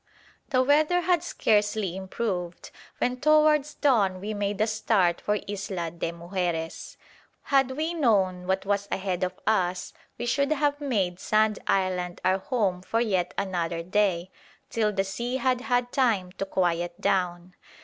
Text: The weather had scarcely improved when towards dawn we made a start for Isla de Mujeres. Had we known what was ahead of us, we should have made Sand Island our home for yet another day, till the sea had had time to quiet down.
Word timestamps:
The 0.49 0.63
weather 0.63 1.01
had 1.01 1.21
scarcely 1.21 1.95
improved 1.95 2.71
when 2.97 3.21
towards 3.21 3.75
dawn 3.75 4.19
we 4.19 4.33
made 4.33 4.59
a 4.59 4.65
start 4.65 5.21
for 5.21 5.35
Isla 5.47 5.91
de 5.91 6.11
Mujeres. 6.11 6.97
Had 7.43 7.77
we 7.77 7.93
known 7.93 8.47
what 8.47 8.65
was 8.65 8.87
ahead 8.91 9.23
of 9.23 9.39
us, 9.45 9.93
we 10.17 10.25
should 10.25 10.53
have 10.53 10.81
made 10.81 11.19
Sand 11.19 11.59
Island 11.67 12.19
our 12.25 12.39
home 12.39 12.81
for 12.81 12.99
yet 12.99 13.35
another 13.37 13.83
day, 13.83 14.31
till 14.71 14.91
the 14.91 15.03
sea 15.03 15.37
had 15.37 15.61
had 15.61 15.91
time 15.91 16.31
to 16.31 16.45
quiet 16.47 16.99
down. 16.99 17.53